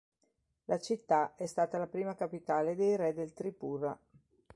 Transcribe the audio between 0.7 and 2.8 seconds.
città è stata la prima capitale